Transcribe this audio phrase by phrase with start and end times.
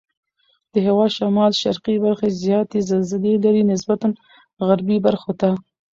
[0.73, 3.99] د هېواد شمال شرقي برخې زیاتې زلزلې لري نسبت
[4.67, 5.49] غربي برخو ته.